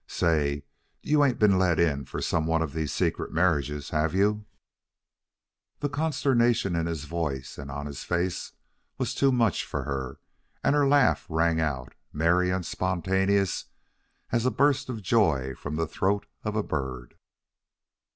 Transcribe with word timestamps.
"Say, 0.07 0.63
you 1.03 1.23
ain't 1.23 1.37
been 1.37 1.59
let 1.59 1.79
in 1.79 2.05
for 2.05 2.23
some 2.23 2.47
one 2.47 2.63
of 2.63 2.73
these 2.73 2.91
secret 2.91 3.31
marriages 3.31 3.91
have 3.91 4.15
you?" 4.15 4.47
The 5.77 5.89
consternation 5.89 6.75
in 6.75 6.87
his 6.87 7.03
voice 7.05 7.59
and 7.59 7.69
on 7.69 7.85
his 7.85 8.03
face 8.03 8.53
was 8.97 9.13
too 9.13 9.31
much 9.31 9.63
for 9.63 9.83
her, 9.83 10.19
and 10.63 10.73
her 10.73 10.87
laugh 10.87 11.27
rang 11.29 11.59
out, 11.61 11.93
merry 12.11 12.49
and 12.49 12.65
spontaneous 12.65 13.65
as 14.31 14.43
a 14.43 14.49
burst 14.49 14.89
of 14.89 15.03
joy 15.03 15.53
from 15.53 15.75
the 15.75 15.85
throat 15.85 16.25
of 16.43 16.55
a 16.55 16.63
bird. 16.63 17.13